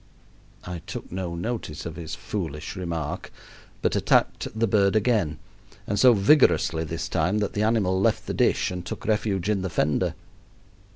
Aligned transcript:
I 0.63 0.79
took 0.87 1.11
no 1.11 1.35
notice 1.35 1.85
of 1.85 1.95
his 1.95 2.15
foolish 2.15 2.75
remark, 2.75 3.31
but 3.83 3.95
attacked 3.95 4.47
the 4.59 4.65
bird 4.65 4.95
again; 4.95 5.37
and 5.85 5.99
so 5.99 6.13
vigorously 6.15 6.83
this 6.83 7.07
time 7.07 7.37
that 7.37 7.53
the 7.53 7.61
animal 7.61 8.01
left 8.01 8.25
the 8.25 8.33
dish 8.33 8.71
and 8.71 8.83
took 8.83 9.05
refuge 9.05 9.47
in 9.47 9.61
the 9.61 9.69
fender. 9.69 10.15